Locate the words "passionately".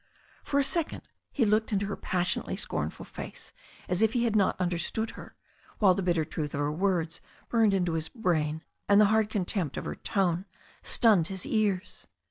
1.95-2.55